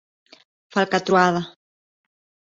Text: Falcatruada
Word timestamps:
Falcatruada 0.73 1.41